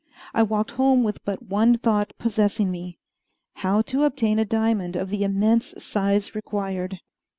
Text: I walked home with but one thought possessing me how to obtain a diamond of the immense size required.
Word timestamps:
I 0.33 0.41
walked 0.41 0.71
home 0.71 1.03
with 1.03 1.23
but 1.25 1.43
one 1.43 1.77
thought 1.77 2.13
possessing 2.17 2.71
me 2.71 2.97
how 3.57 3.81
to 3.83 4.03
obtain 4.03 4.39
a 4.39 4.45
diamond 4.45 4.95
of 4.95 5.11
the 5.11 5.23
immense 5.23 5.75
size 5.77 6.33
required. 6.33 6.97